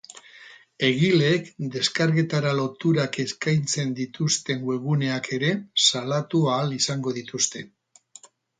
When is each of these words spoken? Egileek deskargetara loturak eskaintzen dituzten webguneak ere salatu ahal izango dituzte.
Egileek 0.85 1.51
deskargetara 1.75 2.53
loturak 2.61 3.19
eskaintzen 3.25 3.93
dituzten 4.01 4.65
webguneak 4.73 5.31
ere 5.39 5.53
salatu 5.91 6.45
ahal 6.57 6.77
izango 6.83 7.17
dituzte. 7.23 7.67